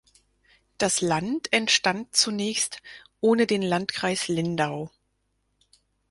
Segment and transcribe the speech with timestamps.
[0.79, 2.81] Das Land entstand zunächst
[3.19, 4.89] ohne den Landkreis Lindau.